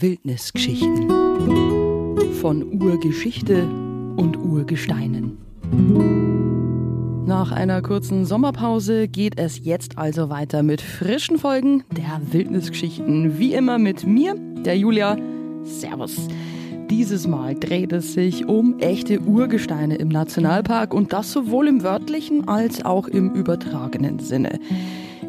[0.00, 1.08] Wildnisgeschichten
[2.40, 3.62] von Urgeschichte
[4.16, 5.38] und Urgesteinen.
[7.26, 13.38] Nach einer kurzen Sommerpause geht es jetzt also weiter mit frischen Folgen der Wildnisgeschichten.
[13.38, 14.34] Wie immer mit mir,
[14.64, 15.16] der Julia.
[15.62, 16.26] Servus.
[16.90, 22.48] Dieses Mal dreht es sich um echte Urgesteine im Nationalpark und das sowohl im wörtlichen
[22.48, 24.58] als auch im übertragenen Sinne.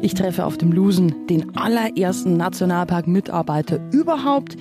[0.02, 4.56] Ich treffe auf dem Lusen den allerersten Nationalpark-Mitarbeiter überhaupt,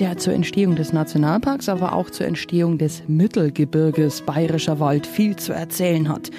[0.00, 5.52] der zur Entstehung des Nationalparks, aber auch zur Entstehung des Mittelgebirges Bayerischer Wald viel zu
[5.52, 6.30] erzählen hat.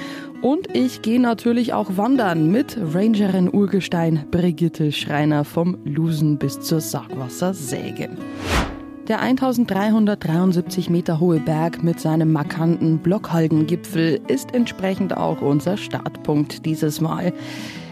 [0.42, 6.80] Und ich gehe natürlich auch wandern mit Rangerin Urgestein Brigitte Schreiner vom Lusen bis zur
[6.80, 8.10] Sargwassersäge.
[9.10, 17.02] Der 1373 Meter hohe Berg mit seinem markanten Blockhaldengipfel ist entsprechend auch unser Startpunkt dieses
[17.02, 17.34] Mal.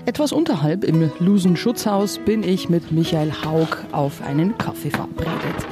[0.08, 5.68] Etwas unterhalb im Lusen-Schutzhaus bin ich mit Michael Haug auf einen Kaffee verabredet.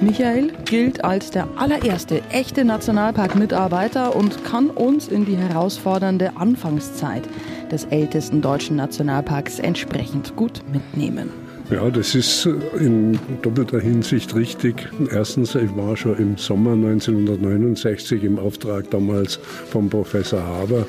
[0.00, 7.24] Michael gilt als der allererste echte Nationalpark-Mitarbeiter und kann uns in die herausfordernde Anfangszeit
[7.70, 11.43] des ältesten deutschen Nationalparks entsprechend gut mitnehmen.
[11.70, 12.46] Ja, das ist
[12.78, 14.86] in doppelter Hinsicht richtig.
[15.10, 19.36] Erstens, ich war schon im Sommer 1969 im Auftrag damals
[19.70, 20.86] vom Professor Haber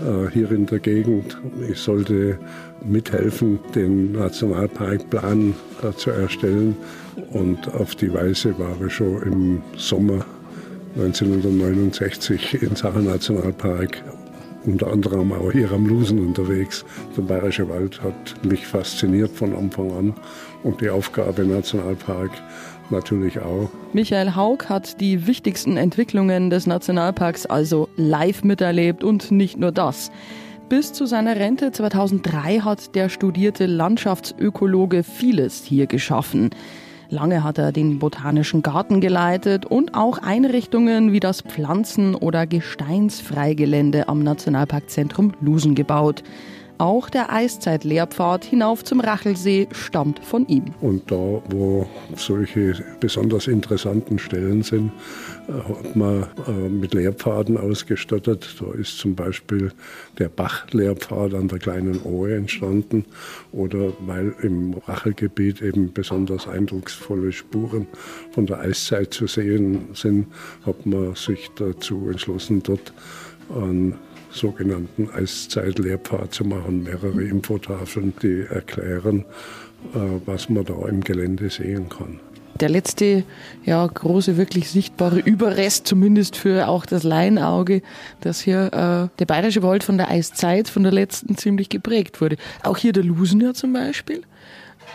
[0.00, 1.38] äh, hier in der Gegend.
[1.70, 2.38] Ich sollte
[2.84, 6.76] mithelfen, den Nationalparkplan äh, zu erstellen.
[7.30, 10.26] Und auf die Weise war ich schon im Sommer
[10.96, 14.02] 1969 in Sachen Nationalpark
[14.66, 16.84] unter anderem auch hier am Lusen unterwegs.
[17.16, 20.14] Der Bayerische Wald hat mich fasziniert von Anfang an
[20.62, 22.30] und die Aufgabe Nationalpark
[22.90, 23.70] natürlich auch.
[23.92, 30.10] Michael Haug hat die wichtigsten Entwicklungen des Nationalparks also live miterlebt und nicht nur das.
[30.68, 36.50] Bis zu seiner Rente 2003 hat der studierte Landschaftsökologe vieles hier geschaffen.
[37.08, 44.08] Lange hat er den Botanischen Garten geleitet und auch Einrichtungen wie das Pflanzen- oder Gesteinsfreigelände
[44.08, 46.24] am Nationalparkzentrum Lusen gebaut.
[46.78, 50.64] Auch der Eiszeit-Lehrpfad hinauf zum Rachelsee stammt von ihm.
[50.80, 51.16] Und da,
[51.48, 54.92] wo solche besonders interessanten Stellen sind,
[55.48, 58.56] äh, hat man äh, mit Lehrpfaden ausgestattet.
[58.60, 59.72] Da ist zum Beispiel
[60.18, 63.06] der Bach-Lehrpfad an der kleinen Ohe entstanden
[63.52, 67.86] oder weil im Rachelgebiet eben besonders eindrucksvolle Spuren
[68.32, 70.26] von der Eiszeit zu sehen sind,
[70.66, 72.92] hat man sich dazu entschlossen, dort
[73.48, 73.94] an
[74.36, 79.24] sogenannten Eiszeitlehrpfad zu machen, mehrere Infotafeln, die erklären,
[79.94, 82.20] äh, was man da im Gelände sehen kann.
[82.60, 83.24] Der letzte
[83.64, 87.82] ja, große, wirklich sichtbare Überrest, zumindest für auch das Laienauge,
[88.22, 92.36] dass hier äh, der Bayerische Wald von der Eiszeit, von der letzten, ziemlich geprägt wurde.
[92.62, 94.22] Auch hier der Lusener zum Beispiel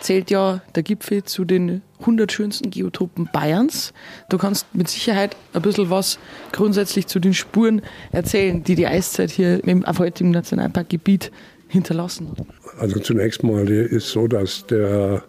[0.00, 3.92] zählt ja der Gipfel zu den 100 schönsten Geotopen Bayerns.
[4.28, 6.18] Du kannst mit Sicherheit ein bisschen was
[6.52, 11.30] grundsätzlich zu den Spuren erzählen, die die Eiszeit hier im heutigen Nationalparkgebiet
[11.68, 12.46] hinterlassen hat.
[12.78, 15.22] Also zunächst mal ist so, dass der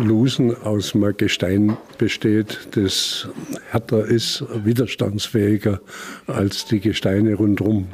[0.00, 3.28] Lusen aus einem Gestein besteht, das
[3.70, 5.80] härter ist, widerstandsfähiger
[6.26, 7.88] als die Gesteine rundherum.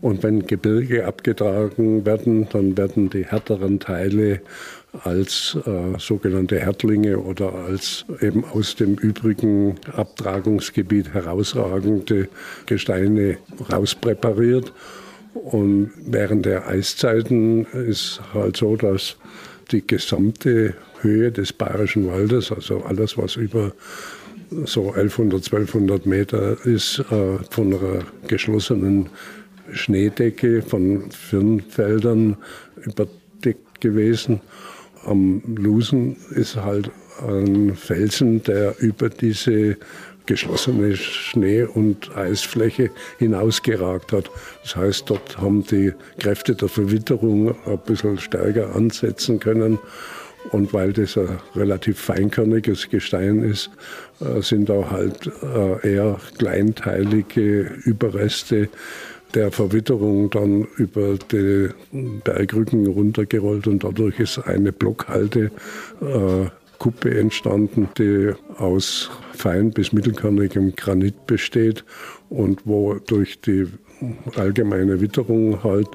[0.00, 4.40] Und wenn Gebirge abgetragen werden, dann werden die härteren Teile
[5.04, 12.28] als äh, sogenannte Härtlinge oder als eben aus dem übrigen Abtragungsgebiet herausragende
[12.66, 13.38] Gesteine
[13.70, 14.72] rauspräpariert.
[15.34, 19.16] Und während der Eiszeiten ist halt so, dass
[19.70, 23.72] die gesamte Höhe des Bayerischen Waldes, also alles, was über
[24.64, 29.08] so 1100, 1200 Meter ist, äh, von einer geschlossenen
[29.72, 32.36] Schneedecke von Firnfeldern
[32.82, 34.40] überdeckt gewesen.
[35.04, 36.90] Am Lusen ist halt
[37.26, 39.76] ein Felsen, der über diese
[40.26, 44.30] geschlossene Schnee- und Eisfläche hinausgeragt hat.
[44.62, 49.78] Das heißt, dort haben die Kräfte der Verwitterung ein bisschen stärker ansetzen können.
[50.52, 53.70] Und weil das ein relativ feinkörniges Gestein ist,
[54.20, 58.68] äh, sind da halt äh, eher kleinteilige Überreste
[59.34, 61.68] der Verwitterung dann über die
[62.24, 65.50] Bergrücken runtergerollt und dadurch ist eine Blockhalte
[66.00, 66.46] äh,
[66.78, 71.84] Kuppe entstanden, die aus fein bis mittelkörnigem Granit besteht
[72.30, 73.66] und wo durch die
[74.36, 75.88] allgemeine Witterung halt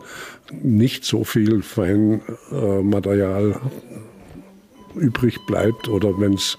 [0.52, 3.60] nicht so viel Feinmaterial
[4.96, 6.58] übrig bleibt oder wenn es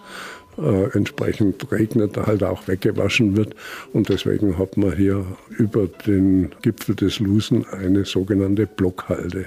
[0.58, 3.54] äh, entsprechend regnet, halt auch weggewaschen wird.
[3.92, 9.46] Und deswegen hat man hier über den Gipfel des Lusen eine sogenannte Blockhalde.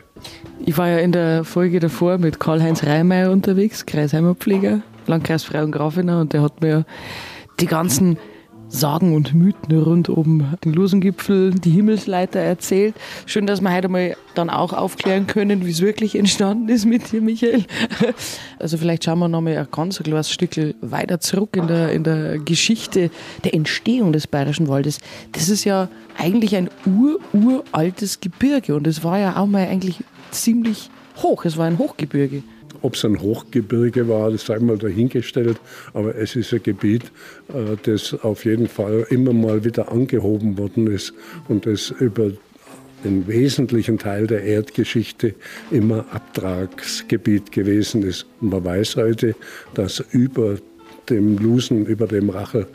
[0.66, 5.70] Ich war ja in der Folge davor mit Karl-Heinz Reimeyer unterwegs, Kreisheimer Pfleger, Landkreis Freie
[5.70, 6.86] Grafenau, und der hat mir
[7.60, 8.18] die ganzen
[8.70, 12.94] Sagen und Mythen rund um den Losengipfel, die Himmelsleiter erzählt.
[13.26, 17.12] Schön, dass wir heute mal dann auch aufklären können, wie es wirklich entstanden ist mit
[17.12, 17.66] dir, Michael.
[18.60, 20.52] Also vielleicht schauen wir noch mal ein ganz kleines Stück
[20.82, 23.10] weiter zurück in der, in der Geschichte
[23.46, 25.00] der Entstehung des Bayerischen Waldes.
[25.32, 25.88] Das ist ja
[26.18, 30.90] eigentlich ein ur-uraltes Gebirge und es war ja auch mal eigentlich ziemlich
[31.24, 31.46] hoch.
[31.46, 32.44] Es war ein Hochgebirge.
[32.82, 35.60] Ob es ein Hochgebirge war, das sei mal dahingestellt,
[35.94, 37.04] aber es ist ein Gebiet,
[37.50, 41.14] äh, das auf jeden Fall immer mal wieder angehoben worden ist
[41.48, 42.32] und das über
[43.04, 45.36] den wesentlichen Teil der Erdgeschichte
[45.72, 48.26] immer Abtragsgebiet gewesen ist.
[48.42, 49.36] Man weiß heute,
[49.74, 50.58] dass über
[51.10, 52.68] dem Lusen, über dem Rachel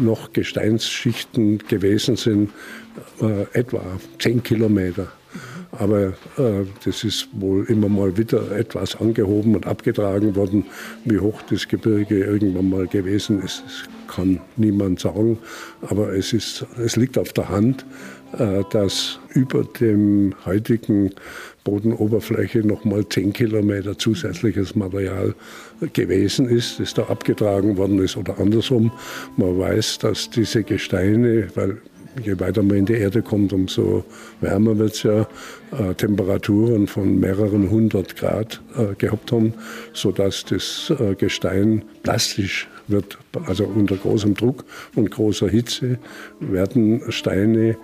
[0.00, 2.50] noch Gesteinsschichten gewesen sind,
[3.20, 3.82] äh, etwa
[4.18, 5.12] zehn Kilometer.
[5.72, 10.66] Aber äh, das ist wohl immer mal wieder etwas angehoben und abgetragen worden.
[11.04, 13.64] Wie hoch das Gebirge irgendwann mal gewesen ist,
[14.06, 15.38] kann niemand sagen.
[15.80, 17.86] Aber es, ist, es liegt auf der Hand,
[18.38, 21.10] äh, dass über dem heutigen
[21.64, 25.34] Bodenoberfläche noch mal 10 Kilometer zusätzliches Material
[25.94, 28.92] gewesen ist, das da abgetragen worden ist oder andersrum.
[29.36, 31.80] Man weiß, dass diese Gesteine, weil
[32.22, 34.04] je weiter man in die Erde kommt, umso
[34.40, 35.26] wärmer wird es ja,
[35.72, 39.54] äh, Temperaturen von mehreren hundert Grad äh, gehabt haben,
[39.92, 43.18] sodass das äh, Gestein plastisch wird.
[43.46, 44.64] Also unter großem Druck
[44.94, 45.98] und großer Hitze
[46.40, 47.76] werden Steine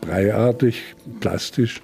[0.00, 1.82] breiartig, plastisch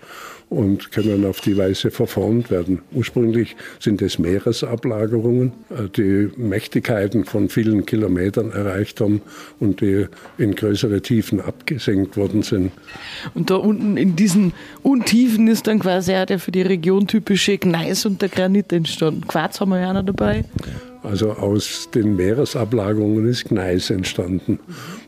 [0.54, 2.80] und können auf die Weise verformt werden.
[2.92, 9.20] Ursprünglich sind es Meeresablagerungen, äh, die Mächtigkeiten von vielen Kilometern erreicht haben
[9.58, 10.06] und die
[10.38, 12.72] in größere Tiefen abgesenkt worden sind.
[13.34, 14.52] Und da unten in diesen
[14.82, 19.26] Untiefen ist dann quasi auch der für die Region typische Gneis und der Granit entstanden.
[19.26, 20.44] Quarz haben wir ja noch dabei.
[21.02, 24.58] Also aus den Meeresablagerungen ist Gneis entstanden.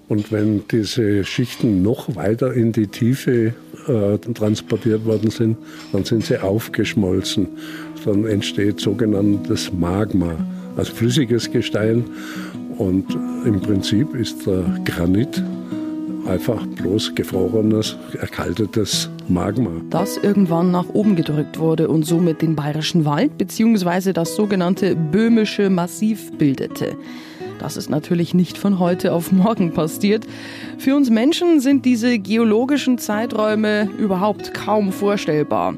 [0.08, 3.54] Und wenn diese Schichten noch weiter in die Tiefe
[3.88, 5.56] äh, transportiert worden sind,
[5.92, 7.48] dann sind sie aufgeschmolzen.
[8.04, 10.36] Dann entsteht sogenanntes Magma,
[10.76, 12.04] also flüssiges Gestein.
[12.78, 13.06] Und
[13.44, 15.42] im Prinzip ist der Granit
[16.26, 19.70] einfach bloß gefrorenes, erkaltetes Magma.
[19.90, 24.12] Das irgendwann nach oben gedrückt wurde und somit den Bayerischen Wald bzw.
[24.12, 26.96] das sogenannte Böhmische Massiv bildete.
[27.58, 30.26] Das ist natürlich nicht von heute auf morgen passiert.
[30.78, 35.74] Für uns Menschen sind diese geologischen Zeiträume überhaupt kaum vorstellbar.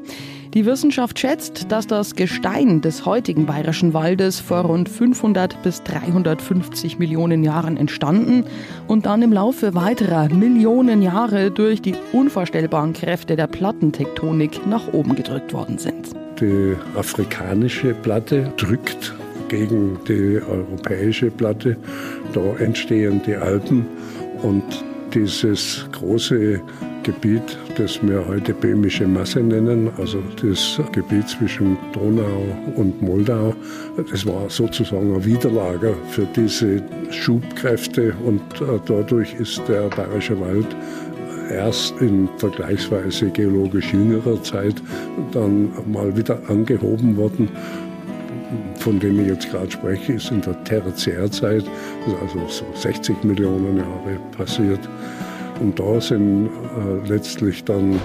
[0.55, 6.97] Die Wissenschaft schätzt, dass das Gestein des heutigen Bayerischen Waldes vor rund 500 bis 350
[6.97, 8.45] Millionen Jahren entstanden
[8.87, 15.13] und dann im Laufe weiterer Millionen Jahre durch die unvorstellbaren Kräfte der Plattentektonik nach oben
[15.13, 16.15] gedrückt worden sind.
[16.41, 19.13] Die afrikanische Platte drückt
[19.49, 21.75] gegen die europäische Platte.
[22.33, 23.85] Da entstehen die Alpen
[24.41, 24.63] und
[25.13, 26.61] dieses große
[27.03, 32.43] Gebiet, das wir heute Böhmische Masse nennen, also das Gebiet zwischen Donau
[32.75, 33.53] und Moldau,
[34.11, 40.67] das war sozusagen ein Widerlager für diese Schubkräfte und äh, dadurch ist der Bayerische Wald
[41.49, 44.75] erst in vergleichsweise geologisch jüngerer Zeit
[45.31, 47.49] dann mal wieder angehoben worden
[48.79, 51.63] von dem ich jetzt gerade spreche, ist in der Tertiärzeit,
[52.21, 54.79] also so 60 Millionen Jahre passiert.
[55.59, 57.99] Und da sind äh, letztlich dann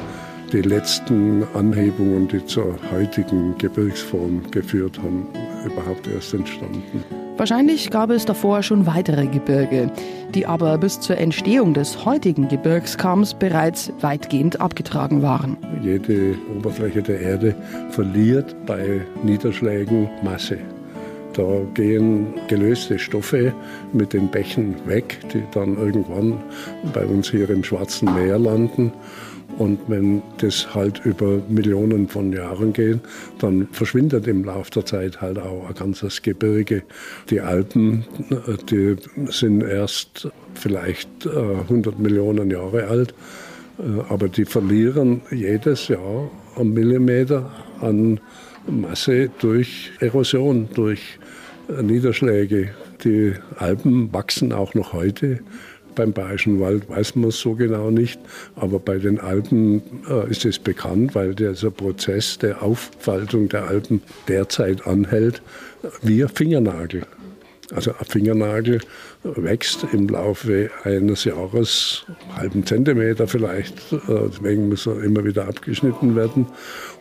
[0.52, 5.26] die letzten Anhebungen, die zur heutigen Gebirgsform geführt haben,
[5.64, 7.04] überhaupt erst entstanden.
[7.36, 9.90] Wahrscheinlich gab es davor schon weitere Gebirge,
[10.34, 15.56] die aber bis zur Entstehung des heutigen Gebirgskamms bereits weitgehend abgetragen waren.
[15.82, 17.56] Jede Oberfläche der Erde
[17.90, 20.58] verliert bei Niederschlägen Masse.
[21.32, 21.42] Da
[21.74, 23.52] gehen gelöste Stoffe
[23.92, 26.40] mit den Bächen weg, die dann irgendwann
[26.92, 28.92] bei uns hier im Schwarzen Meer landen.
[29.58, 32.98] Und wenn das halt über Millionen von Jahren geht,
[33.38, 36.82] dann verschwindet im Laufe der Zeit halt auch ein ganzes Gebirge.
[37.30, 38.04] Die Alpen,
[38.70, 38.96] die
[39.26, 43.14] sind erst vielleicht 100 äh, Millionen Jahre alt,
[43.78, 48.18] äh, aber die verlieren jedes Jahr einen Millimeter an
[48.66, 51.18] Masse durch Erosion, durch
[51.82, 52.70] Niederschläge.
[53.04, 55.40] Die Alpen wachsen auch noch heute.
[55.94, 58.18] Beim Bayerischen Wald weiß man es so genau nicht,
[58.56, 64.02] aber bei den Alpen äh, ist es bekannt, weil dieser Prozess der Auffaltung der Alpen
[64.28, 65.42] derzeit anhält,
[66.02, 67.02] wie ein Fingernagel.
[67.72, 68.80] Also ein Fingernagel
[69.22, 75.48] wächst im Laufe eines Jahres einen halben Zentimeter vielleicht, äh, deswegen muss er immer wieder
[75.48, 76.46] abgeschnitten werden.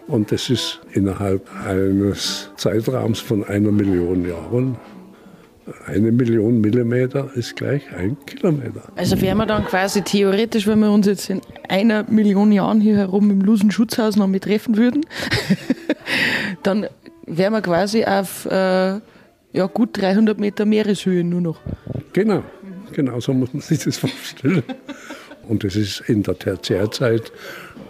[0.07, 4.77] Und das ist innerhalb eines Zeitraums von einer Million Jahren
[5.85, 8.83] Eine Million Millimeter ist gleich ein Kilometer.
[8.95, 12.97] Also wären wir dann quasi theoretisch, wenn wir uns jetzt in einer Million Jahren hier
[12.97, 15.05] herum im Lusen-Schutzhaus noch mit treffen würden,
[16.63, 16.87] dann
[17.25, 18.99] wären wir quasi auf äh,
[19.53, 21.59] ja, gut 300 Meter Meereshöhe nur noch.
[22.11, 22.43] Genau,
[22.91, 24.63] genau so muss man sich das vorstellen.
[25.47, 27.31] Und es ist in der Tertiärzeit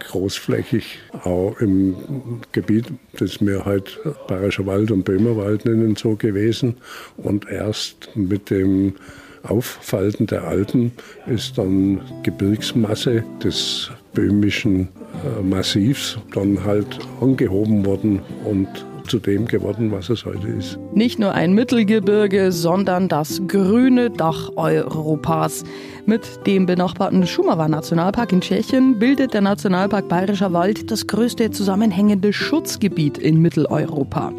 [0.08, 2.86] großflächig auch im Gebiet,
[3.18, 6.76] das wir halt Bayerischer Wald und Böhmerwald nennen, so gewesen.
[7.16, 8.94] Und erst mit dem
[9.42, 10.92] Auffalten der Alpen
[11.26, 14.88] ist dann Gebirgsmasse des böhmischen
[15.24, 18.68] äh, Massivs dann halt angehoben worden und
[19.08, 20.78] zu dem geworden, was es heute ist.
[20.92, 25.64] Nicht nur ein Mittelgebirge, sondern das grüne Dach Europas.
[26.06, 32.32] Mit dem benachbarten Schumava Nationalpark in Tschechien bildet der Nationalpark Bayerischer Wald das größte zusammenhängende
[32.32, 34.32] Schutzgebiet in Mitteleuropa.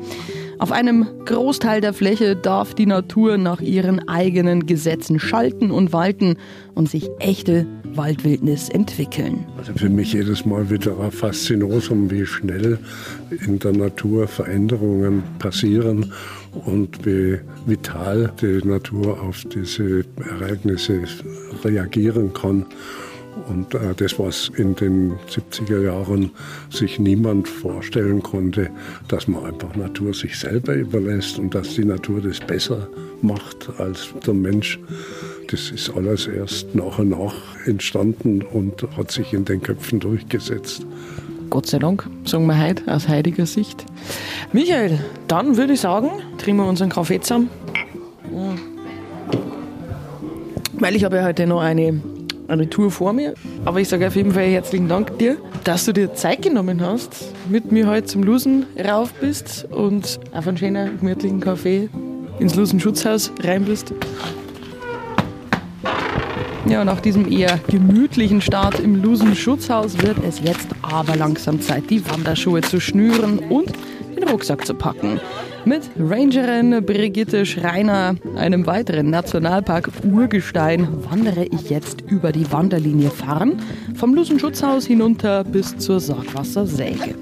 [0.57, 6.38] Auf einem Großteil der Fläche darf die Natur nach ihren eigenen Gesetzen schalten und walten
[6.75, 9.45] und sich echte Waldwildnis entwickeln.
[9.57, 12.79] Also für mich jedes Mal wieder ein Faszinosum, wie schnell
[13.45, 16.13] in der Natur Veränderungen passieren
[16.65, 21.03] und wie vital die Natur auf diese Ereignisse
[21.63, 22.65] reagieren kann.
[23.48, 26.32] Und äh, das, was in den 70er Jahren
[26.70, 28.70] sich niemand vorstellen konnte,
[29.08, 32.88] dass man einfach Natur sich selber überlässt und dass die Natur das besser
[33.22, 34.80] macht als der Mensch,
[35.51, 40.86] das ist alles erst nach und nach entstanden und hat sich in den Köpfen durchgesetzt.
[41.50, 43.86] Gott sei Dank, sagen wir heute aus heutiger Sicht.
[44.51, 47.50] Michael, dann würde ich sagen, trinken wir unseren Kaffee zusammen.
[50.74, 52.01] Weil ich habe ja heute noch eine
[52.48, 53.34] eine Tour vor mir.
[53.66, 57.32] Aber ich sage auf jeden Fall herzlichen Dank dir, dass du dir Zeit genommen hast,
[57.50, 61.90] mit mir heute zum Lusen rauf bist und auf einen schönen, gemütlichen Kaffee
[62.40, 63.94] ins Lusen-Schutzhaus rein bist.
[66.68, 72.10] Ja, nach diesem eher gemütlichen Start im Lusen-Schutzhaus wird es jetzt aber langsam Zeit, die
[72.10, 73.72] Wanderschuhe zu schnüren und
[74.16, 75.20] den Rucksack zu packen.
[75.65, 83.60] Mit Rangerin Brigitte Schreiner, einem weiteren Nationalpark Urgestein, wandere ich jetzt über die Wanderlinie Farn
[83.95, 87.15] vom Lusenschutzhaus hinunter bis zur Sargwassersäge.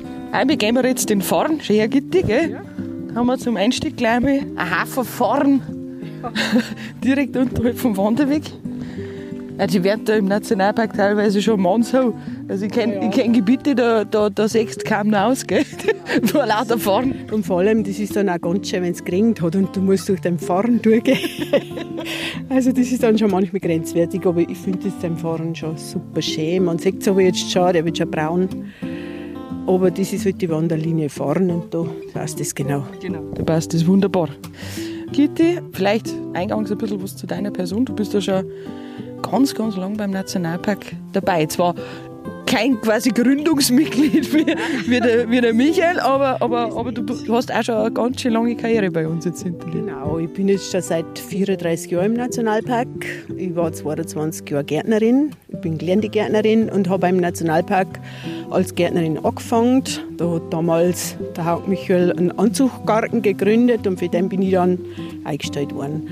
[0.45, 2.59] Wir gehen wir jetzt den Farn, schön hergittig, gell?
[3.07, 5.61] Da haben wir zum Einstieg gleich mal einen Haufen Farn
[7.01, 8.43] direkt unterhalb vom Wanderweg.
[9.59, 12.13] Ja, die werden da im Nationalpark teilweise schon Mannsau.
[12.47, 15.63] Also ich kenne ja, kenn Gebiete, da, da, da sägst kaum noch aus, gell?
[16.33, 17.13] Nur lauter fahren.
[17.31, 19.81] Und vor allem, das ist dann auch ganz schön, wenn es geregnet hat und du
[19.81, 21.17] musst durch den Fahren durchgehen.
[22.49, 26.21] also das ist dann schon manchmal grenzwertig, aber ich finde das beim Fahren schon super
[26.21, 26.63] schön.
[26.63, 28.49] Man sieht es aber jetzt schon, der wird schon braun.
[29.67, 32.85] Aber das ist halt die Wanderlinie fahren und da passt das genau.
[33.01, 34.29] Genau, da passt das wunderbar.
[35.13, 37.85] Kitty, vielleicht eingangs ein bisschen was zu deiner Person.
[37.85, 38.45] Du bist ja schon
[39.33, 41.47] ganz, ganz lang beim Nationalpark dabei.
[41.47, 41.73] Zwar
[42.45, 44.45] kein quasi Gründungsmitglied wie,
[44.87, 48.33] wie, der, wie der Michael, aber, aber, aber du hast auch schon eine ganz schön
[48.33, 49.81] lange Karriere bei uns jetzt hinter dir.
[49.81, 52.87] Genau, ich bin jetzt schon seit 34 Jahren im Nationalpark.
[53.35, 57.99] Ich war 22 Jahre Gärtnerin, ich bin gelernte Gärtnerin und habe beim Nationalpark
[58.51, 59.83] als Gärtnerin angefangen.
[60.17, 64.77] Da hat damals der Haupt Michael einen Anzuggarten gegründet und für den bin ich dann
[65.23, 66.07] eingestellt worden.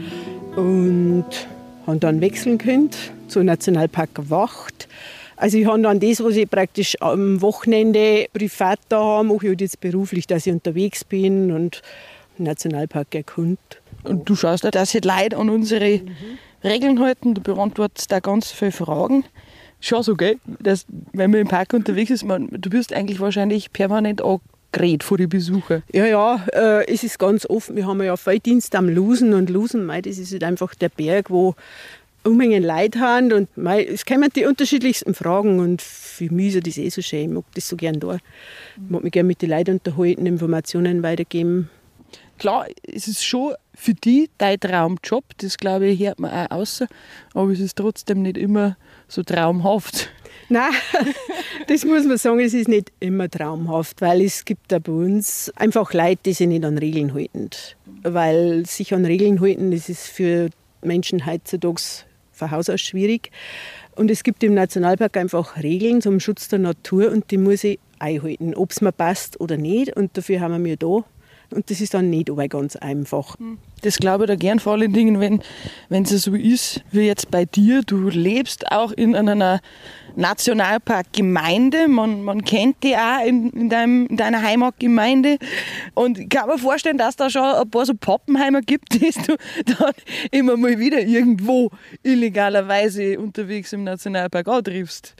[0.55, 1.27] Und
[1.87, 2.89] haben dann wechseln können
[3.27, 4.87] zum Nationalpark Wacht.
[5.37, 9.49] Also ich habe dann das, was ich praktisch am Wochenende privat da habe, mache ich
[9.49, 11.81] halt jetzt beruflich, dass ich unterwegs bin und
[12.37, 13.57] Nationalpark erkunde.
[14.03, 16.37] Und du schaust auch, dass sich Leute an unsere mhm.
[16.63, 19.23] Regeln halten, du beantwortest da ganz viele Fragen.
[19.79, 20.37] Schon so, gell?
[20.59, 24.21] Dass, wenn man im Park unterwegs ist, man, du wirst eigentlich wahrscheinlich permanent
[24.71, 25.83] angeredet vor die Besucher.
[25.91, 27.75] Ja, ja, äh, es ist ganz offen.
[27.75, 31.29] Wir haben ja Felddienst am Lusen und Lusen, mei, das ist halt einfach der Berg,
[31.29, 31.55] wo
[32.23, 36.77] Unmengen Leid haben und mei, es kommen die unterschiedlichsten Fragen und für mich ist das
[36.77, 37.29] eh so schön.
[37.29, 38.15] Ich mag das so gerne da.
[38.15, 38.21] Ich
[38.89, 41.71] mag mich gerne mit den Leuten unterhalten, Informationen weitergeben.
[42.37, 46.87] Klar, es ist schon für die dein Traumjob, das glaube ich, hört man auch außer,
[47.33, 50.09] aber es ist trotzdem nicht immer so traumhaft.
[50.51, 50.73] Nein,
[51.67, 55.49] das muss man sagen, es ist nicht immer traumhaft, weil es gibt da bei uns
[55.55, 57.49] einfach Leute, die sich nicht an Regeln halten.
[58.03, 60.49] Weil sich an Regeln halten, das ist für
[60.81, 61.81] Menschen heutzutage
[62.33, 63.31] von Haus aus schwierig.
[63.95, 67.79] Und es gibt im Nationalpark einfach Regeln zum Schutz der Natur und die muss ich
[67.99, 69.95] einhalten, ob es mir passt oder nicht.
[69.95, 71.05] Und dafür haben wir da
[71.51, 73.35] Und das ist dann nicht aber ganz einfach.
[73.81, 75.19] Das glaube ich da gern, vor allen Dingen,
[75.89, 77.81] wenn es so ist wie jetzt bei dir.
[77.81, 79.59] Du lebst auch in einer
[80.15, 81.87] Nationalparkgemeinde.
[81.87, 85.37] Man, man kennt die auch in, in, deinem, in deiner Heimatgemeinde.
[85.93, 89.35] Und ich kann mir vorstellen, dass da schon ein paar so Pappenheimer gibt, die du
[89.65, 89.93] dann
[90.31, 91.69] immer mal wieder irgendwo
[92.03, 95.15] illegalerweise unterwegs im Nationalpark antriffst.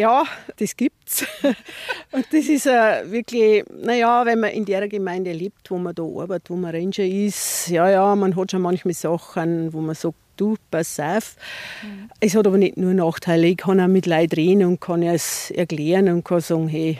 [0.00, 0.24] Ja,
[0.56, 1.26] das gibt's.
[2.12, 6.02] Und das ist äh, wirklich, naja, wenn man in der Gemeinde lebt, wo man da
[6.02, 10.16] arbeitet, wo man Ranger ist, ja, ja, man hat schon manchmal Sachen, wo man sagt,
[10.38, 11.36] du, pass auf.
[11.82, 12.08] Mhm.
[12.18, 13.48] Es hat aber nicht nur Nachteile.
[13.48, 16.96] Ich kann auch mit Leuten reden und kann es erklären und kann sagen, hey,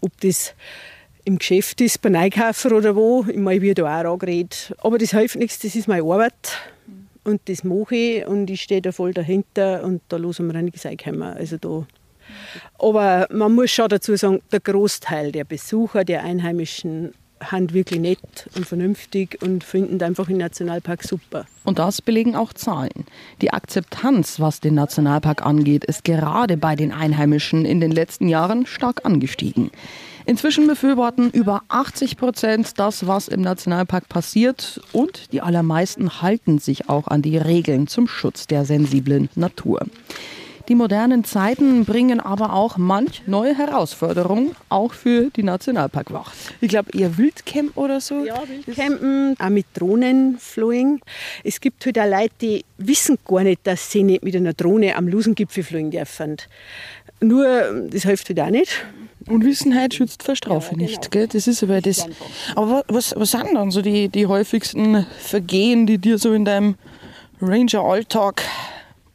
[0.00, 0.54] ob das
[1.24, 4.76] im Geschäft ist, bei Einkäufer oder wo, ich meine, wie da auch angeredet.
[4.78, 6.52] Aber das hilft nichts, das ist meine Arbeit.
[6.86, 7.08] Mhm.
[7.24, 10.86] Und das mache ich und ich stehe da voll dahinter und da losen wir einiges
[10.86, 11.22] einkommen.
[11.22, 11.84] Also da
[12.78, 17.12] aber man muss schon dazu sagen, der Großteil der Besucher, der Einheimischen,
[17.50, 21.46] sind wirklich nett und vernünftig und finden einfach den Nationalpark super.
[21.64, 23.06] Und das belegen auch Zahlen.
[23.40, 28.66] Die Akzeptanz, was den Nationalpark angeht, ist gerade bei den Einheimischen in den letzten Jahren
[28.66, 29.70] stark angestiegen.
[30.26, 36.90] Inzwischen befürworten über 80 Prozent das, was im Nationalpark passiert und die allermeisten halten sich
[36.90, 39.86] auch an die Regeln zum Schutz der sensiblen Natur.
[40.68, 46.36] Die modernen Zeiten bringen aber auch manch neue Herausforderungen, auch für die Nationalparkwacht.
[46.60, 48.22] Ich glaube eher Wildcamp oder so.
[48.24, 51.00] Ja, Wildcampen, auch mit Drohnenflowing.
[51.42, 54.94] Es gibt halt auch Leute, die wissen gar nicht, dass sie nicht mit einer Drohne
[54.94, 56.36] am Lusengipfel fliegen dürfen.
[57.20, 58.84] Nur, das hilft halt auch nicht.
[59.26, 60.90] Unwissenheit schützt vor Strafe ja, genau.
[60.90, 61.10] nicht.
[61.10, 61.28] Gell?
[61.28, 62.06] Das ist aber das.
[62.54, 66.76] Aber was, was sind dann so die, die häufigsten Vergehen, die dir so in deinem
[67.40, 68.42] Ranger-Alltag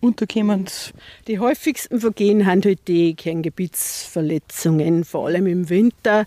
[0.03, 0.65] unterkommen?
[1.27, 6.25] Die häufigsten Vergehen haben halt die Kerngebietsverletzungen, vor allem im Winter.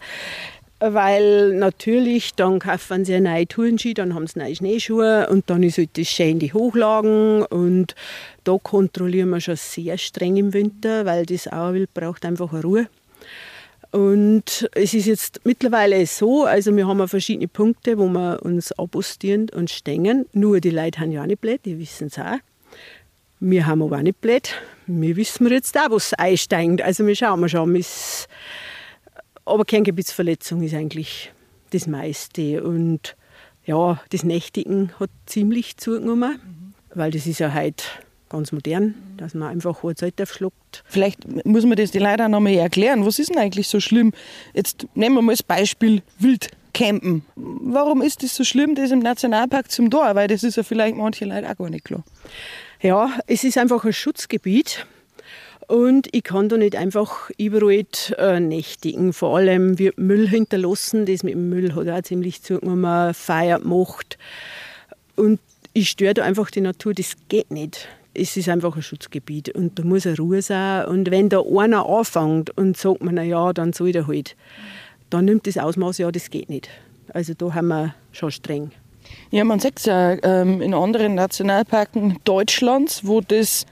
[0.78, 5.62] Weil natürlich, dann kaufen sie eine neue Tourenski, dann haben sie neue Schneeschuhe und dann
[5.62, 7.95] ist halt das schön die Hochlagen und
[8.45, 12.88] da kontrollieren wir schon sehr streng im Winter, weil das Auerwild braucht einfach eine Ruhe.
[13.90, 19.49] Und es ist jetzt mittlerweile so, also wir haben verschiedene Punkte, wo wir uns abpostieren
[19.49, 20.26] und stängen.
[20.35, 22.37] Nur die Leute haben ja auch nicht blöd, die wissen es auch.
[23.40, 24.55] Wir haben aber auch nicht blöd.
[24.87, 26.83] Wir wissen jetzt auch, was einsteigt.
[26.83, 27.85] Also wir schauen mal schon.
[29.44, 31.33] Aber Kerngebietsverletzung ist eigentlich
[31.70, 32.64] das meiste.
[32.64, 33.16] Und
[33.64, 36.75] ja, das Nächtigen hat ziemlich zugenommen, mhm.
[36.94, 37.85] weil das ist ja heute
[38.29, 40.83] ganz modern, dass man einfach hohe Zeit aufschluckt.
[40.87, 43.05] Vielleicht muss man das die Leute auch noch mal erklären.
[43.05, 44.12] Was ist denn eigentlich so schlimm?
[44.55, 47.25] Jetzt nehmen wir mal das Beispiel Wildcampen.
[47.37, 50.14] Warum ist das so schlimm, das im Nationalpark zum Tor?
[50.14, 52.03] Weil das ist ja vielleicht manche Leute auch gar nicht klar.
[52.81, 54.87] Ja, es ist einfach ein Schutzgebiet.
[55.67, 57.87] Und ich kann da nicht einfach überall
[58.19, 59.12] äh, nächtigen.
[59.12, 61.07] Vor allem wird Müll hinterlassen.
[61.07, 64.17] Das mit dem Müll hat auch ziemlich zu, wenn man Feier macht.
[65.17, 65.41] Und
[65.73, 66.95] ich störe da einfach die Natur.
[66.95, 67.89] Das geht nicht.
[68.15, 70.87] Es ist einfach ein Schutzgebiet und da muss eine Ruhe sein.
[70.87, 74.37] Und wenn da einer anfängt und sagt man, na ja, dann soll der halt,
[75.11, 76.71] dann nimmt das Ausmaß, ja, das geht nicht.
[77.12, 78.71] Also da haben wir schon streng.
[79.31, 83.66] Ja, man sieht es ja ähm, in anderen Nationalparken Deutschlands, wo das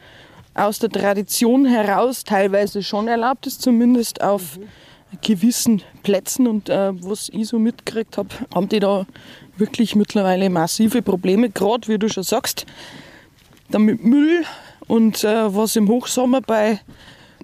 [0.55, 4.69] aus der Tradition heraus teilweise schon erlaubt ist, zumindest auf mhm.
[5.23, 6.47] gewissen Plätzen.
[6.47, 9.07] Und äh, was ich so mitgekriegt habe, haben die da
[9.57, 12.67] wirklich mittlerweile massive Probleme, gerade wie du schon sagst,
[13.71, 14.45] damit Müll
[14.87, 16.81] und äh, was im Hochsommer bei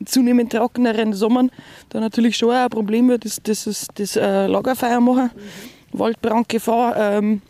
[0.04, 1.50] zunehmend trockeneren Sommern
[1.90, 5.30] da natürlich schon ein Problem wird, ist das, ist das äh, Lagerfeuer machen.
[5.34, 5.98] Mhm.
[5.98, 7.42] Waldbrandgefahr ähm,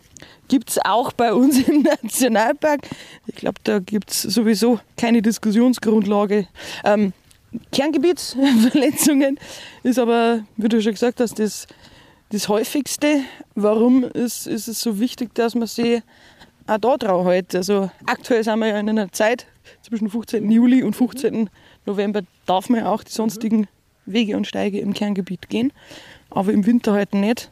[0.51, 2.81] gibt es auch bei uns im Nationalpark.
[3.25, 6.45] Ich glaube, da gibt es sowieso keine Diskussionsgrundlage.
[6.83, 7.13] Ähm,
[7.71, 9.39] Kerngebietsverletzungen
[9.83, 11.67] ist aber, wie du schon gesagt hast, das,
[12.31, 13.21] das häufigste.
[13.55, 16.01] Warum ist, ist es so wichtig, dass man sich
[16.67, 17.55] auch da drauf hält?
[17.55, 19.47] Also aktuell sind wir ja in einer Zeit
[19.83, 20.51] zwischen 15.
[20.51, 21.49] Juli und 15.
[21.85, 23.69] November darf man ja auch die sonstigen
[24.05, 25.71] Wege und Steige im Kerngebiet gehen,
[26.29, 27.49] aber im Winter halt nicht.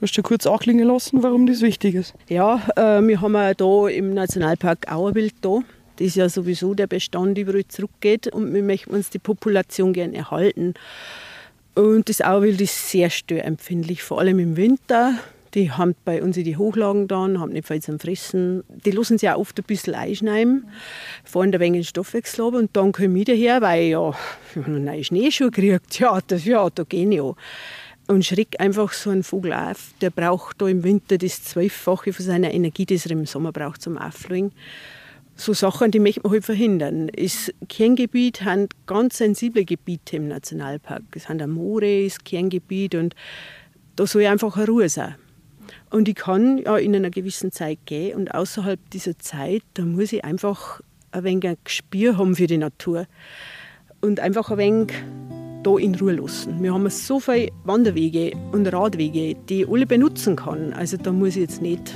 [0.00, 2.14] Du hast ja kurz anklingen lassen, warum das wichtig ist.
[2.26, 5.58] Ja, äh, wir haben ja da im Nationalpark Auerwild da.
[5.96, 10.16] Das ist ja sowieso der Bestand überall zurückgeht und wir möchten uns die Population gerne
[10.16, 10.72] erhalten.
[11.74, 15.18] Und das Auerwild ist sehr störempfindlich, vor allem im Winter.
[15.52, 18.64] Die haben bei uns die Hochlagen dann, haben nicht viel zum Fressen.
[18.86, 20.66] Die lassen sich auch oft ein bisschen einschneiden,
[21.24, 24.08] fahren ein wenig Stoffwechsel ab und dann komme ich daher, weil ja,
[24.50, 25.98] ich habe einen neuen Schneeschuh gekriegt.
[25.98, 27.36] Ja, das, ja da gehe auch
[28.10, 29.94] und schreckt einfach so ein Vogel auf.
[30.00, 33.82] Der braucht da im Winter das Zwölffache von seiner Energie, die er im Sommer braucht
[33.82, 34.50] zum Auffliegen.
[35.36, 37.08] So Sachen, die möchte man halt verhindern.
[37.16, 41.04] Das Kerngebiet haben ganz sensible Gebiete im Nationalpark.
[41.14, 43.14] Es haben Moore, das Kerngebiet und
[43.94, 45.14] da soll einfach eine Ruhe sein.
[45.90, 50.12] Und ich kann ja in einer gewissen Zeit gehen und außerhalb dieser Zeit, da muss
[50.12, 50.80] ich einfach
[51.12, 53.06] ein wenig ein Gespür haben für die Natur
[54.00, 54.94] und einfach ein wenig
[55.62, 56.62] da in Ruhe lassen.
[56.62, 60.72] Wir haben so viele Wanderwege und Radwege, die ich alle benutzen kann.
[60.72, 61.94] Also da muss ich jetzt nicht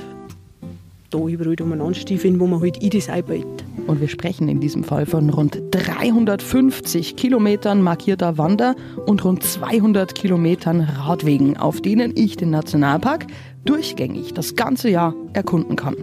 [1.09, 3.63] da überall umeinander stiefeln, wo man halt in das einbaut.
[3.87, 8.75] Und wir sprechen in diesem Fall von rund 350 Kilometern markierter Wander-
[9.05, 13.27] und rund 200 Kilometern Radwegen, auf denen ich den Nationalpark
[13.65, 15.95] durchgängig das ganze Jahr erkunden kann.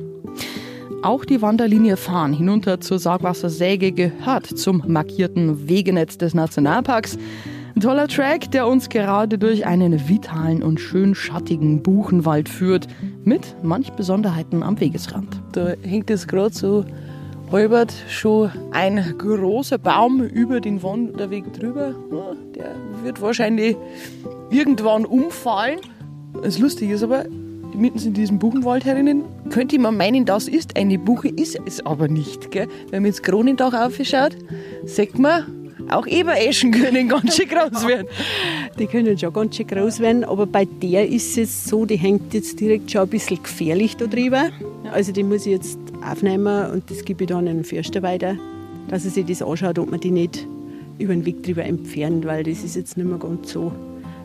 [1.02, 7.18] Auch die Wanderlinie Fahren hinunter zur Sargwassersäge gehört zum markierten Wegenetz des Nationalparks.
[7.74, 12.86] Ein toller Track, der uns gerade durch einen vitalen und schön schattigen Buchenwald führt,
[13.24, 15.42] mit manch Besonderheiten am Wegesrand.
[15.50, 16.84] Da hängt es gerade so
[17.50, 21.96] halbert schon ein großer Baum über den Wanderweg drüber.
[22.54, 23.76] Der wird wahrscheinlich
[24.50, 25.80] irgendwann umfallen.
[26.44, 27.24] Das Lustige ist aber,
[27.74, 32.08] mitten in diesem Buchenwald herinnen, könnte man meinen, das ist eine Buche, ist es aber
[32.08, 32.50] nicht.
[32.50, 32.68] Gell?
[32.90, 34.37] Wenn man jetzt Kronendach aufschaut,
[34.85, 38.06] sagt man, auch Ebereschen können ganz schön groß werden.
[38.78, 42.35] Die können schon ganz schön groß werden, aber bei der ist es so, die hängt
[42.35, 44.50] jetzt direkt schon ein bisschen gefährlich da drüber.
[44.92, 48.37] Also die muss ich jetzt aufnehmen und das gebe ich dann an den Förster weiter,
[48.88, 50.46] dass er sich das anschaut, ob man die nicht
[50.98, 53.72] über den Weg drüber entfernt, weil das ist jetzt nicht mehr ganz so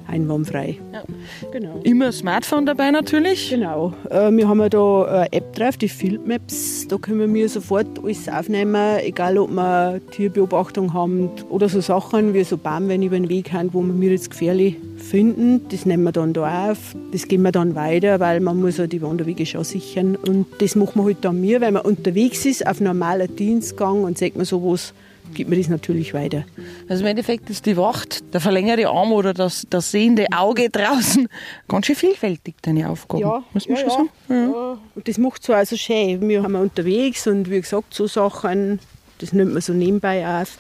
[0.08, 0.78] einwandfrei.
[0.94, 1.04] Ja.
[1.52, 1.80] Genau.
[1.84, 3.50] Immer Smartphone dabei natürlich.
[3.50, 3.94] Genau.
[4.10, 6.88] Äh, wir haben ja da eine App drauf, die Field Maps.
[6.88, 12.44] Da können wir sofort alles aufnehmen, egal ob wir Tierbeobachtung haben oder so Sachen wie
[12.44, 15.62] so Baum, wenn über den Weg haben, wo wir jetzt gefährlich finden.
[15.70, 16.96] Das nehmen wir dann da auf.
[17.12, 20.16] Das gehen wir dann weiter, weil man muss ja die Wanderwege schon sichern.
[20.16, 24.18] Und das machen wir halt dann mir, wenn man unterwegs ist auf normaler Dienstgang und
[24.18, 24.94] sagt man sowas
[25.38, 26.44] gibt mir das natürlich weiter.
[26.90, 31.30] Also im Endeffekt ist die Wacht, der verlängerte Arm oder das, das sehende Auge draußen
[31.68, 33.22] ganz schön vielfältig, deine Aufgaben.
[33.22, 34.10] Ja, muss man ja, schon sagen.
[34.28, 34.36] Ja.
[34.36, 34.78] ja.
[34.96, 36.28] Und das macht es also schön.
[36.28, 38.80] Wir haben unterwegs und wie gesagt, so Sachen,
[39.20, 40.58] das nimmt man so nebenbei auf.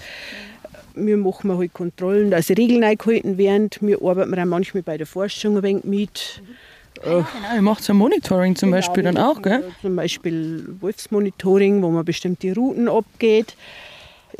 [0.93, 3.71] Wir machen halt Kontrollen, dass Regeln eingehalten werden.
[3.81, 6.41] Wir arbeiten auch manchmal bei der Forschung ein wenig mit.
[7.03, 9.63] Ja, genau, ihr macht so Monitoring zum genau, Beispiel dann auch, gell?
[9.81, 13.55] Zum Beispiel Wolfsmonitoring, wo man bestimmte Routen abgeht.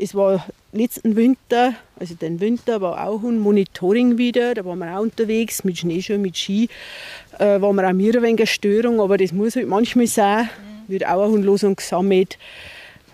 [0.00, 4.54] Es war letzten Winter, also den Winter, war auch ein Monitoring wieder.
[4.54, 6.68] Da waren wir auch unterwegs mit Schneeschuhen, mit Ski.
[7.38, 10.48] Äh, waren wir auch mir ein wenig eine Störung, aber das muss halt manchmal sein.
[10.86, 12.38] Wird auch eine Hundlosung gesammelt.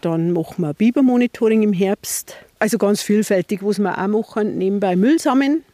[0.03, 2.37] Dann machen wir Bibermonitoring im Herbst.
[2.59, 4.59] Also ganz vielfältig, was wir auch machen.
[4.59, 5.65] Nebenbei Müll sammeln.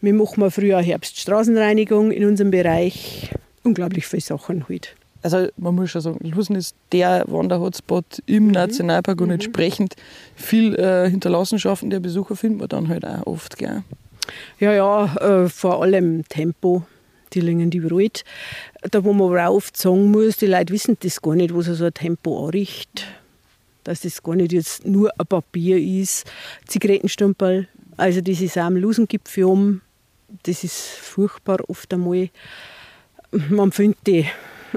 [0.00, 3.30] Wir machen früher Herbststraßenreinigung in unserem Bereich.
[3.62, 8.52] Unglaublich viele Sachen halt also man muss schon sagen, Lusen ist der Wanderhotspot im mhm.
[8.52, 9.34] Nationalpark und mhm.
[9.34, 9.94] entsprechend
[10.34, 13.58] viel äh, Hinterlassenschaften der Besucher findet man dann halt auch oft.
[13.58, 13.82] Gell?
[14.58, 16.84] Ja, ja, äh, vor allem Tempo.
[17.32, 18.24] Die Lingen, die Brot.
[18.90, 21.84] Da, wo man aber oft sagen muss, die Leute wissen das gar nicht, was so
[21.84, 23.06] ein Tempo anrichtet.
[23.84, 26.28] Dass das gar nicht jetzt nur ein Papier ist.
[26.66, 29.80] Zigarettenstümpel, also das ist auch am Lusengipfel um.
[30.42, 32.30] Das ist furchtbar oft einmal.
[33.30, 34.26] Man findet die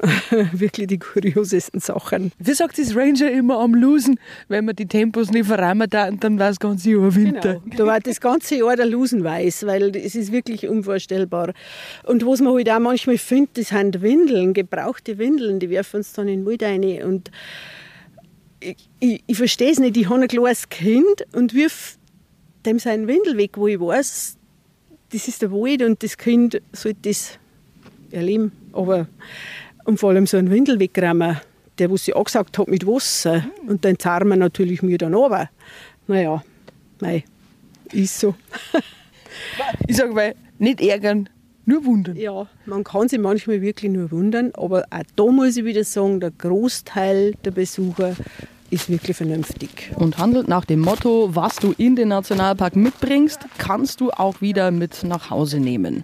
[0.51, 2.32] wirklich die kuriosesten Sachen.
[2.39, 6.39] Wie sagt das Ranger immer am Losen, wenn man die Tempos nicht verrahmen dann, dann
[6.39, 7.62] war das ganze Jahr Winter.
[7.63, 7.75] Genau.
[7.75, 11.53] Da war das ganze Jahr der Losen weiß, weil es ist wirklich unvorstellbar.
[12.03, 16.13] Und was man halt auch manchmal findet, das sind Windeln, gebrauchte Windeln, die werfen uns
[16.13, 16.84] dann in den Wald rein.
[17.03, 17.32] Und
[18.60, 21.97] ich, ich, ich verstehe es nicht, ich habe ein kleines Kind und wirf
[22.65, 24.38] dem seinen Windel weg, wo ich weiß,
[25.12, 27.38] das ist der Wald und das Kind sollte das
[28.12, 28.51] erleben.
[28.71, 29.08] Aber
[29.85, 31.37] und vor allem so ein Windel wegräumen,
[31.77, 33.39] der, was sie angesagt hat, mit Wasser.
[33.63, 33.69] Mhm.
[33.69, 35.49] Und dann zahlen wir natürlich mir dann runter.
[36.07, 36.43] Naja,
[36.99, 37.23] mei,
[37.91, 38.35] ist so.
[39.87, 41.29] ich sage mal, nicht ärgern,
[41.65, 42.15] nur wundern.
[42.17, 46.19] Ja, man kann sich manchmal wirklich nur wundern, aber auch da muss ich wieder sagen,
[46.19, 48.15] der Großteil der Besucher
[48.69, 49.91] ist wirklich vernünftig.
[49.95, 54.71] Und handelt nach dem Motto, was du in den Nationalpark mitbringst, kannst du auch wieder
[54.71, 56.03] mit nach Hause nehmen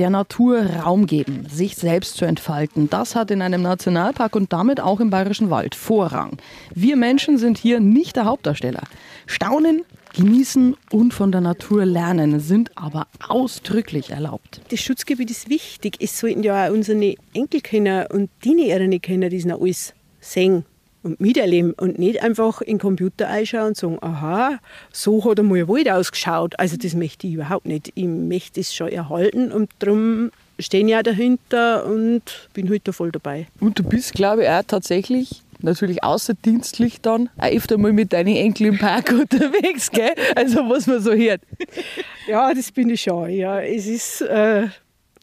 [0.00, 4.80] der Natur Raum geben, sich selbst zu entfalten, das hat in einem Nationalpark und damit
[4.80, 6.38] auch im Bayerischen Wald Vorrang.
[6.74, 8.82] Wir Menschen sind hier nicht der Hauptdarsteller.
[9.26, 9.82] Staunen,
[10.14, 14.62] genießen und von der Natur lernen sind aber ausdrücklich erlaubt.
[14.70, 15.98] Das Schutzgebiet ist wichtig.
[16.00, 20.64] Es sollten ja auch unsere Enkelkinder und die Kinder das noch alles sehen
[21.02, 24.58] und miterleben und nicht einfach in den Computer einschauen und sagen, aha,
[24.92, 26.58] so hat einmal ein Wald ausgeschaut.
[26.58, 27.92] Also das möchte ich überhaupt nicht.
[27.94, 32.96] Ich möchte es schon erhalten und darum stehe ich auch dahinter und bin heute halt
[32.96, 33.46] voll dabei.
[33.60, 38.34] Und du bist, glaube ich, auch tatsächlich natürlich außerdienstlich dann auch öfter mal mit deinen
[38.36, 40.14] Enkel im Park unterwegs, gell?
[40.34, 41.42] Also was man so hört.
[42.28, 43.30] Ja, das bin ich schon.
[43.30, 44.20] Ja, es ist...
[44.22, 44.68] Äh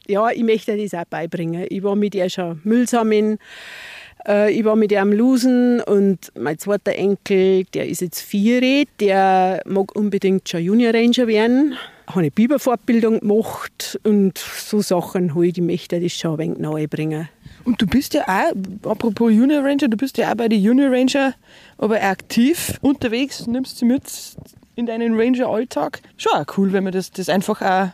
[0.10, 1.66] Ja, ich möchte das auch beibringen.
[1.70, 3.40] Ich war mit ihr schon Müll sammeln.
[4.28, 8.86] Äh, ich war mit ihr am Losen und mein zweiter Enkel, der ist jetzt vier,
[9.00, 11.76] der mag unbedingt schon Junior Ranger werden.
[12.08, 16.60] Ich habe eine Biberfortbildung gemacht und so Sachen halt, ich möchte das schon ein wenig
[16.60, 17.30] nahe bringen.
[17.66, 20.92] Und du bist ja auch, apropos Junior Ranger, du bist ja auch bei den Junior
[20.92, 21.34] Ranger
[21.78, 24.04] aber aktiv unterwegs, nimmst sie mit
[24.76, 26.02] in deinen Ranger-Alltag.
[26.16, 27.90] Schon auch cool, wenn man das, das einfach auch,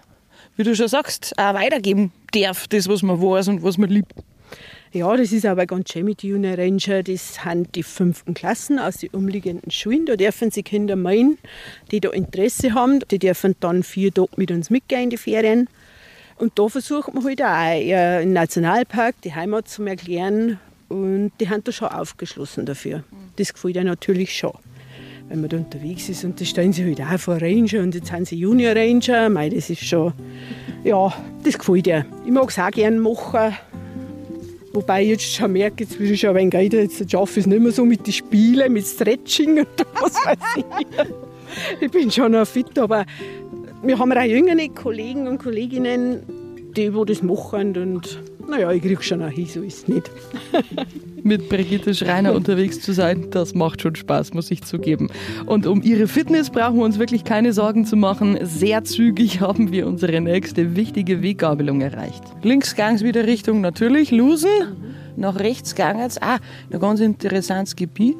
[0.58, 4.14] wie du schon sagst, auch weitergeben darf, das, was man weiß und was man liebt.
[4.94, 7.02] Ja, das ist aber ganz schön mit Junior Ranger.
[7.02, 10.06] Das sind die fünften Klassen aus den umliegenden Schulen.
[10.06, 11.40] Da dürfen sich Kinder meinen,
[11.90, 13.00] die da Interesse haben.
[13.10, 15.68] Die dürfen dann vier Tage mit uns mitgehen in die Ferien.
[16.38, 20.60] Und da versucht man halt auch im Nationalpark die Heimat zu erklären.
[20.90, 23.04] Und die haben da schon aufgeschlossen dafür.
[23.38, 24.54] Das gefällt ihnen natürlich schon.
[25.28, 28.10] Wenn man da unterwegs ist und da stehen sie halt auch vor Ranger und jetzt
[28.10, 29.30] sind sie Junior Ranger.
[29.30, 30.14] Mei, das ist schon,
[30.84, 31.12] ja,
[31.44, 32.06] das gefällt ihr.
[32.28, 33.56] Ich mag es auch gerne machen.
[34.74, 37.48] Wobei ich jetzt schon merke, jetzt will ich schon ein wenig jetzt schaffe ich es
[37.48, 39.68] nicht mehr so mit den Spielen, mit Stretching und
[40.02, 40.66] was weiß ich.
[41.80, 43.06] Ich bin schon noch fit, aber
[43.84, 46.24] wir haben auch jüngere Kollegen und Kolleginnen,
[46.76, 50.12] die, die das machen und naja, ich kriege schon auch hin, so ist es nicht.
[51.24, 55.10] Mit Brigitte Schreiner unterwegs zu sein, das macht schon Spaß, muss ich zugeben.
[55.46, 58.38] Und um ihre Fitness brauchen wir uns wirklich keine Sorgen zu machen.
[58.42, 62.24] Sehr zügig haben wir unsere nächste wichtige Weggabelung erreicht.
[62.42, 64.50] Links gang es wieder Richtung natürlich Lusen.
[65.16, 66.22] Nach rechts gang es.
[66.22, 66.40] Ah,
[66.72, 68.18] ein ganz interessantes Gebiet.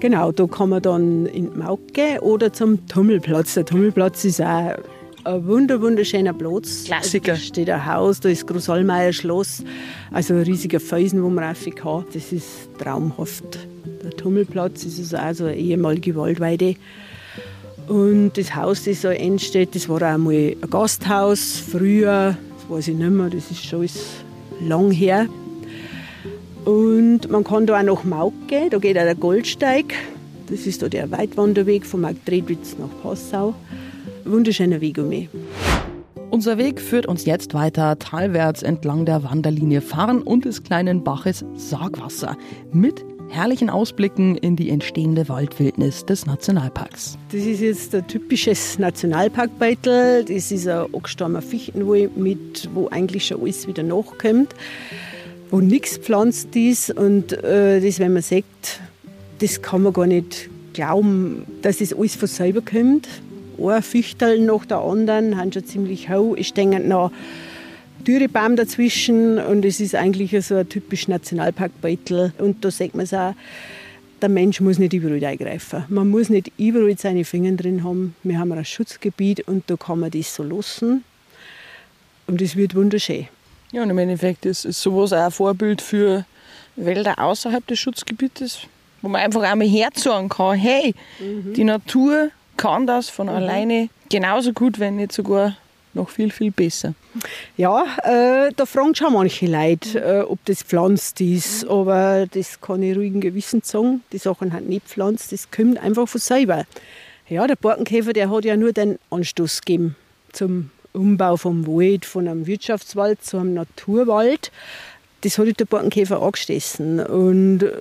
[0.00, 3.54] Genau, da kann man dann in die Mauke oder zum Tummelplatz.
[3.54, 4.74] Der Tummelplatz ist auch
[5.24, 6.84] ein wunder, wunderschöner Platz.
[6.84, 7.32] Klassiker.
[7.32, 9.62] Da steht ein Haus, da ist Großallmeier Schloss,
[10.10, 12.04] also ein riesiger Felsen, wo man rauf kann.
[12.12, 13.44] Das ist traumhaft.
[14.02, 16.76] Der Tummelplatz ist also eine ehemalige Waldweide.
[17.88, 21.62] Und das Haus, das da entsteht, das war auch einmal ein Gasthaus.
[21.70, 23.88] Früher, das weiß ich nicht mehr, das ist schon
[24.60, 25.26] lang her.
[26.64, 29.94] Und man kann da auch nach Mauke, da geht auch der Goldsteig.
[30.48, 33.54] Das ist da der Weitwanderweg von Marktredwitz nach Passau.
[34.24, 35.28] Wunderschöner Weg um mich.
[36.30, 41.44] Unser Weg führt uns jetzt weiter talwärts entlang der Wanderlinie Fahren und des kleinen Baches
[41.56, 42.36] Sargwasser
[42.72, 47.18] mit herrlichen Ausblicken in die entstehende Waldwildnis des Nationalparks.
[47.32, 50.24] Das ist jetzt ein typisches Nationalparkbeitel.
[50.24, 54.54] Das ist ein angestorbener Fichtenwald, mit, wo eigentlich schon alles wieder nachkommt,
[55.50, 56.90] wo nichts pflanzt ist.
[56.90, 58.80] Und äh, das, wenn man sagt,
[59.40, 63.08] das kann man gar nicht glauben, dass das alles von selber kommt
[63.68, 66.36] ein Fichtel nach der anderen, haben schon ziemlich hoch.
[66.38, 67.10] Es stehen noch
[68.06, 72.32] Dürrebaum dazwischen und es ist eigentlich so ein typisch Nationalparkbeutel.
[72.38, 73.34] Und da sieht man es auch,
[74.20, 75.84] der Mensch muss nicht überall eingreifen.
[75.88, 78.14] Man muss nicht überall seine Finger drin haben.
[78.22, 81.04] Wir haben ein Schutzgebiet und da kann man das so lassen.
[82.26, 83.26] Und es wird wunderschön.
[83.72, 86.24] Ja, und im Endeffekt ist, ist sowas auch ein Vorbild für
[86.76, 88.60] Wälder außerhalb des Schutzgebietes,
[89.00, 91.54] wo man einfach einmal herzogen kann, hey, mhm.
[91.54, 92.30] die Natur
[92.62, 93.34] kann das von mhm.
[93.34, 95.56] alleine genauso gut, wenn nicht sogar
[95.94, 96.94] noch viel, viel besser.
[97.56, 102.82] Ja, äh, da fragen schon manche Leute, äh, ob das pflanzt ist, aber das kann
[102.82, 104.02] ich ruhigen Gewissen sagen.
[104.12, 106.64] Die Sachen hat nicht pflanzt, das kommt einfach von selber.
[107.28, 109.96] Ja, der Borkenkäfer, der hat ja nur den Anstoß gegeben
[110.32, 114.52] zum Umbau vom Wald, von einem Wirtschaftswald zu einem Naturwald.
[115.22, 117.00] Das hat der Borkenkäfer angestoßen.
[117.00, 117.72] Und äh,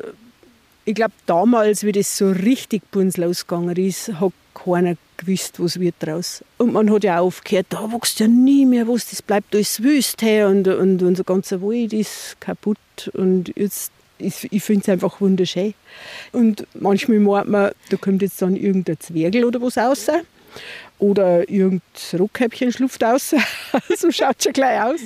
[0.85, 5.79] ich glaube, damals, wie das so richtig bei uns losgegangen ist, hat keiner gewusst, was
[5.79, 6.43] wird draus.
[6.57, 9.81] Und man hat ja auch aufgehört, da wächst ja nie mehr was, das bleibt alles
[9.83, 12.77] wüst her und, und unser ganzer Wald ist kaputt.
[13.13, 15.73] Und jetzt, ich, ich finde es einfach wunderschön.
[16.31, 20.07] Und manchmal meint man, da kommt jetzt dann irgendein Zwergel oder was raus.
[20.99, 21.81] Oder irgendein
[22.19, 23.33] Rockhäppchen schlupft raus.
[23.97, 24.99] so schaut es schon gleich aus.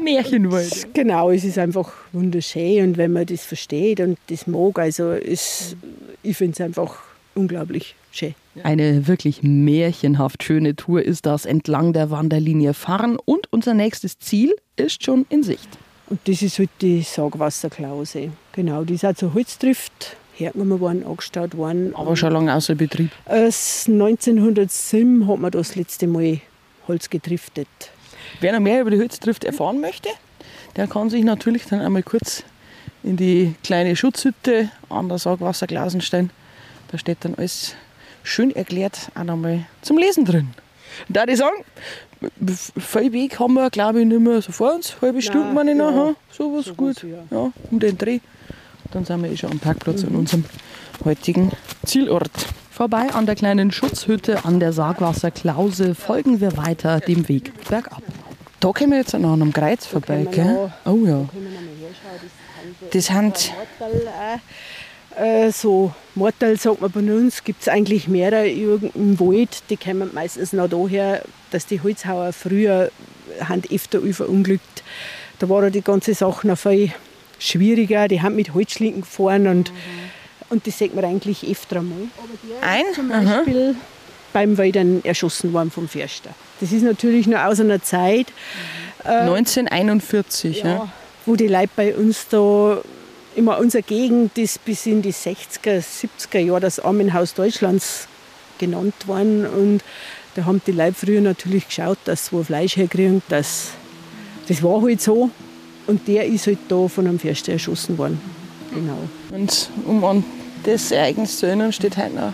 [0.00, 0.94] Märchenwald.
[0.94, 5.76] Genau, es ist einfach wunderschön und wenn man das versteht und das mag, also es,
[6.22, 6.98] ich finde es einfach
[7.34, 8.34] unglaublich schön.
[8.62, 14.54] Eine wirklich märchenhaft schöne Tour ist das entlang der Wanderlinie fahren und unser nächstes Ziel
[14.76, 15.68] ist schon in Sicht.
[16.08, 18.30] Und das ist halt die Sagwasserklause.
[18.52, 21.94] Genau, die ist auch zur Holztrift hergenommen worden, angestaut worden.
[21.94, 23.10] Aber schon lange außer Betrieb?
[23.26, 26.40] 1907 hat man das letzte Mal
[26.86, 27.66] Holz getriftet.
[28.40, 30.08] Wer noch mehr über die Holztrift erfahren möchte,
[30.76, 32.44] der kann sich natürlich dann einmal kurz
[33.02, 36.30] in die kleine Schutzhütte an der Sagwasser Glausenstein.
[36.90, 37.74] Da steht dann alles
[38.22, 40.48] schön erklärt auch nochmal zum Lesen drin.
[41.08, 41.64] Da ich sagen,
[42.76, 44.96] viel Weg haben wir, glaube ich, nicht mehr so vor uns.
[45.00, 45.90] Halbe Stunde, meine ich, ja.
[45.90, 46.16] noch.
[46.30, 47.02] So was so gut.
[47.02, 47.24] Ja.
[47.30, 47.52] ja.
[47.70, 48.20] um den Dreh.
[48.92, 50.08] Dann sind wir eh schon am Parkplatz mhm.
[50.08, 50.44] an unserem
[51.04, 51.52] heutigen
[51.84, 52.30] Zielort.
[52.70, 58.02] Vorbei an der kleinen Schutzhütte an der Sargwasser Klause folgen wir weiter dem Weg bergab.
[58.60, 60.72] Da können wir jetzt an einem Kreuz vorbei, gell?
[60.84, 61.26] Oh ja.
[62.92, 63.52] Das sind.
[65.16, 70.10] Äh, so Mortal sagt man bei uns, gibt es eigentlich mehrere im Wald, die kommen
[70.12, 72.90] meistens noch daher, dass die Holzhauer früher
[73.40, 74.82] haben öfter verunglückt.
[75.38, 76.92] Da war die ganze Sache noch viel
[77.38, 79.76] schwieriger, die haben mit Holzschlinken gefahren und, mhm.
[80.50, 82.08] und das sieht man eigentlich öfter einmal.
[82.60, 82.84] Ein?
[82.94, 83.76] Zum Beispiel mhm.
[84.32, 86.30] beim Weidern erschossen worden vom Förster.
[86.60, 88.26] Das ist natürlich noch aus einer Zeit.
[89.04, 89.10] Mhm.
[89.10, 90.88] Äh, 1941, ja, ja.
[91.24, 92.78] Wo die Leute bei uns da
[93.34, 98.08] immer unsere Gegend ist bis in die 60er, 70er Jahre das Armenhaus Deutschlands
[98.58, 99.46] genannt worden.
[99.46, 99.82] Und
[100.34, 103.22] da haben die Leute früher natürlich geschaut, dass sie wo Fleisch herkriegen.
[103.28, 103.70] Das,
[104.48, 105.30] das war halt so.
[105.86, 108.20] Und der ist halt da von einem Förster erschossen worden.
[108.74, 108.98] Genau.
[109.30, 110.24] Und um an
[110.64, 112.32] das Ereignis zu erinnern, steht heute noch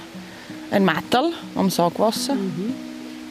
[0.71, 2.35] ein Matterl am Saugwasser.
[2.35, 2.75] Mhm.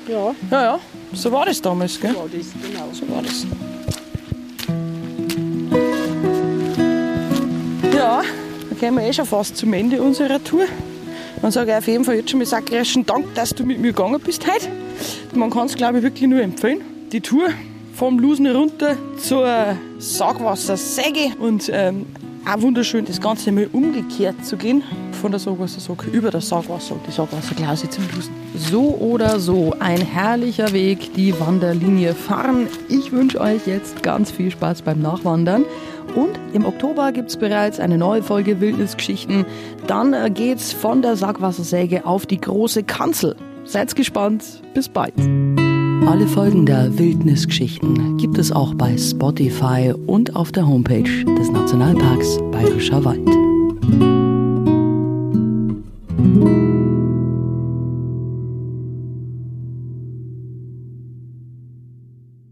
[0.07, 0.36] Ja.
[0.51, 0.79] Ja, ja.
[1.13, 2.12] So war das damals, gell?
[2.13, 2.89] So war das, genau.
[2.91, 3.45] So war das.
[7.95, 8.21] Ja,
[8.69, 10.65] dann gehen wir eh schon fast zum Ende unserer Tour.
[11.41, 13.91] Dann sage ich auf jeden Fall jetzt schon mal sakrischen Dank, dass du mit mir
[13.91, 14.67] gegangen bist heute.
[15.34, 16.81] Man kann es, glaube ich, wirklich nur empfehlen.
[17.12, 17.49] Die Tour
[18.02, 22.08] vom Lusen runter zur Sagwassersäge und ähm,
[22.52, 24.82] auch wunderschön, das Ganze mal umgekehrt zu gehen.
[25.22, 28.34] Von der Sagwassersog über das Sagwasser und die Sagwasserklause zum Lusen.
[28.56, 32.70] So oder so, ein herrlicher Weg, die Wanderlinie fahren.
[32.90, 35.64] Ich wünsche euch jetzt ganz viel Spaß beim Nachwandern.
[36.16, 39.46] Und im Oktober gibt es bereits eine neue Folge Wildnisgeschichten.
[39.86, 43.36] Dann äh, geht's von der Saugwassersäge auf die große Kanzel.
[43.64, 44.44] Seid gespannt.
[44.74, 45.14] Bis bald.
[46.12, 52.38] Alle Folgen der Wildnisgeschichten gibt es auch bei Spotify und auf der Homepage des Nationalparks
[52.52, 53.30] Bayerischer Wald.